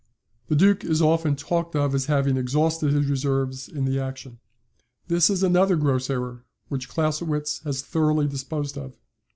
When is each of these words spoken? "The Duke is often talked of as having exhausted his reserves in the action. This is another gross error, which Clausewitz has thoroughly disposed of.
"The 0.47 0.55
Duke 0.55 0.83
is 0.83 0.99
often 0.99 1.35
talked 1.35 1.75
of 1.75 1.93
as 1.93 2.07
having 2.07 2.35
exhausted 2.35 2.91
his 2.91 3.05
reserves 3.05 3.67
in 3.69 3.85
the 3.85 3.99
action. 3.99 4.39
This 5.09 5.29
is 5.29 5.43
another 5.43 5.75
gross 5.75 6.09
error, 6.09 6.43
which 6.69 6.89
Clausewitz 6.89 7.59
has 7.65 7.83
thoroughly 7.83 8.27
disposed 8.27 8.79
of. 8.79 8.97